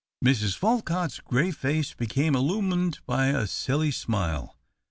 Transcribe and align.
Mrs. 0.25 0.55
Folcutt's 0.57 1.19
gray 1.19 1.51
face 1.51 1.93
became 1.93 2.35
illumined 2.35 3.01
by 3.05 3.27
a 3.27 3.45
silly 3.45 3.91
smile. 3.91 4.57